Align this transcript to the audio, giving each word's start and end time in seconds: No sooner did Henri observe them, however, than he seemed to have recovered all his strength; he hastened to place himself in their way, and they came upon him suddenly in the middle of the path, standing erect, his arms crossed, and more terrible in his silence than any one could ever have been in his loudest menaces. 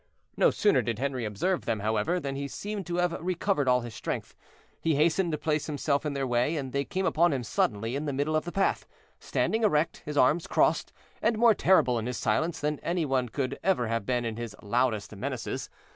No 0.35 0.49
sooner 0.49 0.81
did 0.81 0.97
Henri 0.97 1.25
observe 1.25 1.65
them, 1.65 1.81
however, 1.81 2.19
than 2.19 2.35
he 2.35 2.47
seemed 2.47 2.87
to 2.87 2.95
have 2.95 3.11
recovered 3.21 3.67
all 3.67 3.81
his 3.81 3.93
strength; 3.93 4.35
he 4.79 4.95
hastened 4.95 5.31
to 5.31 5.37
place 5.37 5.67
himself 5.67 6.07
in 6.07 6.13
their 6.13 6.25
way, 6.25 6.57
and 6.57 6.73
they 6.73 6.83
came 6.83 7.05
upon 7.05 7.31
him 7.31 7.43
suddenly 7.43 7.95
in 7.95 8.05
the 8.05 8.11
middle 8.11 8.35
of 8.35 8.43
the 8.45 8.51
path, 8.51 8.87
standing 9.19 9.61
erect, 9.61 10.01
his 10.03 10.17
arms 10.17 10.47
crossed, 10.47 10.91
and 11.21 11.37
more 11.37 11.53
terrible 11.53 11.99
in 11.99 12.07
his 12.07 12.17
silence 12.17 12.59
than 12.59 12.79
any 12.79 13.05
one 13.05 13.29
could 13.29 13.59
ever 13.63 13.89
have 13.89 14.03
been 14.07 14.25
in 14.25 14.37
his 14.37 14.55
loudest 14.63 15.15
menaces. 15.15 15.69